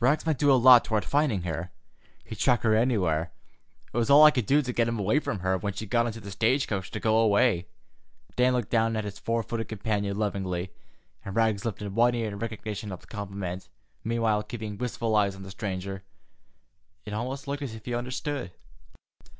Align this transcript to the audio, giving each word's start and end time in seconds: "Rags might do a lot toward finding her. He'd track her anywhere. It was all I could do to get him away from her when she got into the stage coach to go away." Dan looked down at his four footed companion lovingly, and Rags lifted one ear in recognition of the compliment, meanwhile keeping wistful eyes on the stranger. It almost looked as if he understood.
"Rags 0.00 0.26
might 0.26 0.38
do 0.40 0.50
a 0.50 0.54
lot 0.58 0.84
toward 0.84 1.04
finding 1.04 1.42
her. 1.42 1.70
He'd 2.24 2.38
track 2.40 2.62
her 2.62 2.74
anywhere. 2.74 3.30
It 3.92 3.96
was 3.96 4.10
all 4.10 4.24
I 4.24 4.32
could 4.32 4.44
do 4.44 4.60
to 4.60 4.72
get 4.72 4.88
him 4.88 4.98
away 4.98 5.20
from 5.20 5.38
her 5.38 5.56
when 5.56 5.72
she 5.72 5.86
got 5.86 6.04
into 6.04 6.18
the 6.18 6.32
stage 6.32 6.66
coach 6.66 6.90
to 6.90 6.98
go 6.98 7.16
away." 7.18 7.68
Dan 8.34 8.54
looked 8.54 8.70
down 8.72 8.96
at 8.96 9.04
his 9.04 9.20
four 9.20 9.44
footed 9.44 9.68
companion 9.68 10.18
lovingly, 10.18 10.72
and 11.24 11.36
Rags 11.36 11.64
lifted 11.64 11.94
one 11.94 12.16
ear 12.16 12.26
in 12.26 12.40
recognition 12.40 12.90
of 12.90 13.02
the 13.02 13.06
compliment, 13.06 13.68
meanwhile 14.02 14.42
keeping 14.42 14.78
wistful 14.78 15.14
eyes 15.14 15.36
on 15.36 15.44
the 15.44 15.50
stranger. 15.52 16.02
It 17.04 17.12
almost 17.14 17.46
looked 17.46 17.62
as 17.62 17.76
if 17.76 17.84
he 17.84 17.94
understood. 17.94 18.50